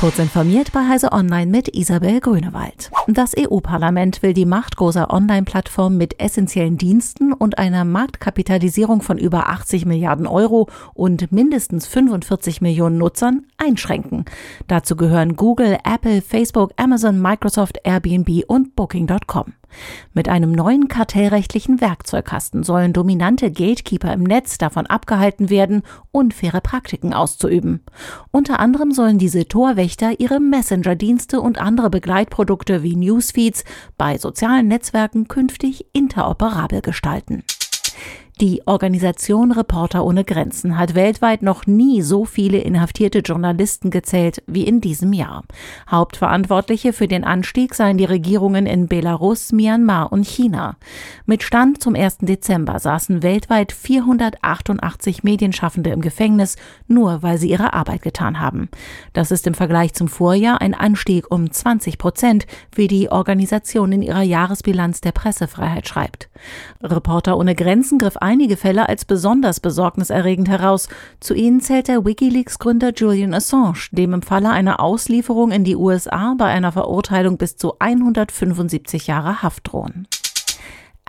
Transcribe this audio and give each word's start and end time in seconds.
Kurz 0.00 0.18
informiert 0.18 0.72
bei 0.72 0.88
Heise 0.88 1.12
Online 1.12 1.50
mit 1.50 1.76
Isabel 1.76 2.20
Grünewald. 2.20 2.90
Das 3.06 3.34
EU-Parlament 3.36 4.22
will 4.22 4.32
die 4.32 4.46
Macht 4.46 4.78
großer 4.78 5.10
Online-Plattformen 5.10 5.98
mit 5.98 6.18
essentiellen 6.18 6.78
Diensten 6.78 7.34
und 7.34 7.58
einer 7.58 7.84
Marktkapitalisierung 7.84 9.02
von 9.02 9.18
über 9.18 9.50
80 9.50 9.84
Milliarden 9.84 10.26
Euro 10.26 10.70
und 10.94 11.32
mindestens 11.32 11.86
45 11.86 12.62
Millionen 12.62 12.96
Nutzern 12.96 13.44
einschränken. 13.58 14.24
Dazu 14.68 14.96
gehören 14.96 15.36
Google, 15.36 15.76
Apple, 15.84 16.22
Facebook, 16.22 16.70
Amazon, 16.78 17.20
Microsoft, 17.20 17.76
Airbnb 17.84 18.44
und 18.46 18.74
Booking.com. 18.76 19.52
Mit 20.12 20.28
einem 20.28 20.52
neuen 20.52 20.88
kartellrechtlichen 20.88 21.80
Werkzeugkasten 21.80 22.62
sollen 22.62 22.92
dominante 22.92 23.50
Gatekeeper 23.50 24.12
im 24.12 24.22
Netz 24.22 24.58
davon 24.58 24.86
abgehalten 24.86 25.50
werden, 25.50 25.82
unfaire 26.12 26.60
Praktiken 26.60 27.14
auszuüben. 27.14 27.82
Unter 28.30 28.60
anderem 28.60 28.92
sollen 28.92 29.18
diese 29.18 29.46
Torwächter 29.46 30.18
ihre 30.18 30.40
Messenger-Dienste 30.40 31.40
und 31.40 31.58
andere 31.60 31.90
Begleitprodukte 31.90 32.82
wie 32.82 32.96
Newsfeeds 32.96 33.64
bei 33.96 34.18
sozialen 34.18 34.68
Netzwerken 34.68 35.28
künftig 35.28 35.86
interoperabel 35.92 36.80
gestalten. 36.80 37.44
Die 38.40 38.62
Organisation 38.64 39.52
Reporter 39.52 40.02
ohne 40.02 40.24
Grenzen 40.24 40.78
hat 40.78 40.94
weltweit 40.94 41.42
noch 41.42 41.66
nie 41.66 42.00
so 42.00 42.24
viele 42.24 42.56
inhaftierte 42.56 43.18
Journalisten 43.18 43.90
gezählt 43.90 44.42
wie 44.46 44.66
in 44.66 44.80
diesem 44.80 45.12
Jahr. 45.12 45.44
Hauptverantwortliche 45.90 46.94
für 46.94 47.06
den 47.06 47.22
Anstieg 47.22 47.74
seien 47.74 47.98
die 47.98 48.06
Regierungen 48.06 48.64
in 48.64 48.88
Belarus, 48.88 49.52
Myanmar 49.52 50.10
und 50.10 50.26
China. 50.26 50.76
Mit 51.26 51.42
Stand 51.42 51.82
zum 51.82 51.94
1. 51.94 52.20
Dezember 52.22 52.78
saßen 52.78 53.22
weltweit 53.22 53.72
488 53.72 55.22
Medienschaffende 55.22 55.90
im 55.90 56.00
Gefängnis, 56.00 56.56
nur 56.88 57.22
weil 57.22 57.36
sie 57.36 57.50
ihre 57.50 57.74
Arbeit 57.74 58.00
getan 58.00 58.40
haben. 58.40 58.70
Das 59.12 59.32
ist 59.32 59.46
im 59.46 59.52
Vergleich 59.52 59.92
zum 59.92 60.08
Vorjahr 60.08 60.62
ein 60.62 60.72
Anstieg 60.72 61.30
um 61.30 61.52
20 61.52 61.98
Prozent, 61.98 62.46
wie 62.74 62.88
die 62.88 63.10
Organisation 63.10 63.92
in 63.92 64.00
ihrer 64.00 64.22
Jahresbilanz 64.22 65.02
der 65.02 65.12
Pressefreiheit 65.12 65.86
schreibt. 65.86 66.30
Reporter 66.82 67.36
ohne 67.36 67.54
Grenzen 67.54 67.98
griff 67.98 68.16
einige 68.30 68.56
Fälle 68.56 68.88
als 68.88 69.04
besonders 69.04 69.58
besorgniserregend 69.58 70.48
heraus. 70.48 70.88
Zu 71.18 71.34
ihnen 71.34 71.60
zählt 71.60 71.88
der 71.88 72.04
Wikileaks-Gründer 72.04 72.92
Julian 72.94 73.34
Assange, 73.34 73.88
dem 73.90 74.14
im 74.14 74.22
Falle 74.22 74.50
einer 74.50 74.78
Auslieferung 74.78 75.50
in 75.50 75.64
die 75.64 75.74
USA 75.74 76.36
bei 76.38 76.46
einer 76.46 76.70
Verurteilung 76.70 77.38
bis 77.38 77.56
zu 77.56 77.74
175 77.80 79.08
Jahre 79.08 79.42
Haft 79.42 79.72
drohen. 79.72 80.06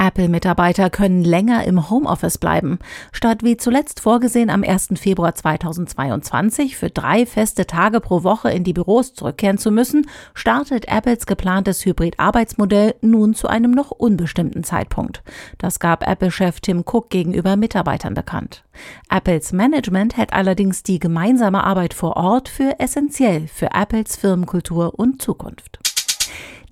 Apple-Mitarbeiter 0.02 0.90
können 0.90 1.24
länger 1.24 1.64
im 1.66 1.92
Homeoffice 1.92 2.40
bleiben. 2.40 2.80
Statt 3.12 3.44
wie 3.44 3.56
zuletzt 3.56 4.00
vorgesehen 4.00 4.50
am 4.50 4.64
1. 4.64 4.90
Februar 4.96 5.36
2022 5.36 6.76
für 6.76 6.90
drei 6.90 7.28
feste 7.28 7.68
Tage 7.68 8.00
pro 8.00 8.24
Woche 8.24 8.50
in 8.50 8.64
die 8.64 8.74
Büros 8.74 9.14
zurückkehren 9.14 9.60
zu 9.60 9.70
müssen, 9.70 10.10
startet 10.34 10.88
Apples 10.88 11.28
geplantes 11.28 11.86
Hybrid-Arbeitsmodell 11.86 12.96
nun 13.02 13.36
zu 13.36 13.48
einem 13.48 13.72
noch 13.72 13.92
unbestimmten 13.92 14.64
Zeitpunkt. 14.64 15.22
Das 15.60 15.80
gab 15.80 16.08
Apple-Chef 16.08 16.62
Tim 16.62 16.80
Cook 16.80 17.12
gegenüber 17.12 17.56
Mitarbeitern 17.56 18.16
bekannt. 18.16 18.64
Apples 19.08 19.54
Management 19.54 20.18
hält 20.18 20.34
allerdings 20.34 20.82
die 20.82 20.98
gemeinsame 20.98 21.64
Arbeit 21.64 21.94
vor 21.94 22.18
Ort 22.18 22.50
für 22.50 22.80
essentiell 22.80 23.48
für 23.48 23.72
Apples 23.74 24.16
Firmenkultur 24.16 24.98
und 24.98 25.22
Zukunft. 25.22 25.81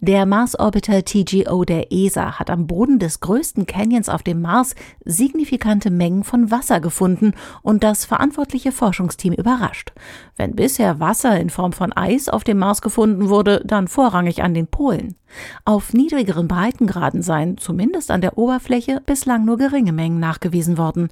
Der 0.01 0.25
Mars-Orbiter 0.25 1.03
TGO 1.03 1.65
der 1.65 1.91
ESA 1.91 2.39
hat 2.39 2.49
am 2.49 2.67
Boden 2.67 2.99
des 2.99 3.19
größten 3.19 3.65
Canyons 3.65 4.07
auf 4.07 4.23
dem 4.23 4.39
Mars 4.41 4.73
signifikante 5.03 5.91
Mengen 5.91 6.23
von 6.23 6.51
Wasser 6.51 6.79
gefunden 6.79 7.33
und 7.63 7.83
das 7.83 8.05
verantwortliche 8.05 8.71
Forschungsteam 8.71 9.33
überrascht. 9.33 9.91
Wenn 10.37 10.55
bisher 10.55 11.01
Wasser 11.01 11.37
in 11.37 11.49
Form 11.49 11.73
von 11.73 11.91
Eis 11.91 12.29
auf 12.29 12.45
dem 12.45 12.59
Mars 12.59 12.81
gefunden 12.81 13.27
wurde, 13.27 13.61
dann 13.65 13.89
vorrangig 13.89 14.41
an 14.41 14.53
den 14.53 14.67
Polen. 14.67 15.15
Auf 15.65 15.93
niedrigeren 15.93 16.47
Breitengraden 16.47 17.21
seien, 17.21 17.57
zumindest 17.57 18.11
an 18.11 18.21
der 18.21 18.37
Oberfläche, 18.37 19.01
bislang 19.05 19.45
nur 19.45 19.57
geringe 19.57 19.91
Mengen 19.91 20.19
nachgewiesen 20.19 20.77
worden. 20.77 21.09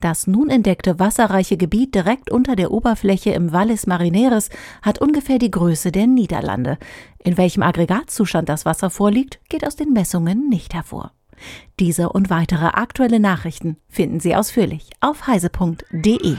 Das 0.00 0.26
nun 0.26 0.48
entdeckte 0.48 0.98
wasserreiche 0.98 1.58
Gebiet 1.58 1.94
direkt 1.94 2.30
unter 2.30 2.56
der 2.56 2.70
Oberfläche 2.70 3.30
im 3.30 3.52
Valles 3.52 3.86
Marineris 3.86 4.48
hat 4.80 4.98
ungefähr 4.98 5.38
die 5.38 5.50
Größe 5.50 5.92
der 5.92 6.06
Niederlande. 6.06 6.78
In 7.18 7.36
welchem 7.36 7.62
Aggregatzustand 7.62 8.48
das 8.48 8.64
Wasser 8.64 8.88
vorliegt, 8.88 9.40
geht 9.50 9.66
aus 9.66 9.76
den 9.76 9.92
Messungen 9.92 10.48
nicht 10.48 10.72
hervor. 10.72 11.12
Diese 11.78 12.10
und 12.10 12.30
weitere 12.30 12.66
aktuelle 12.66 13.20
Nachrichten 13.20 13.76
finden 13.88 14.20
Sie 14.20 14.34
ausführlich 14.34 14.90
auf 15.00 15.26
heise.de. 15.26 16.36